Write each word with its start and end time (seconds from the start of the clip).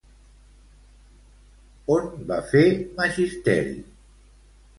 On 1.97 2.09
va 2.33 2.39
fer 2.55 2.65
magisteri? 2.97 3.79